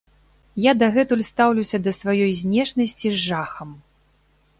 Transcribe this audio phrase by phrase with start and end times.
[0.63, 3.69] Я дагэтуль стаўлюся да сваёй знешнасці з жахам.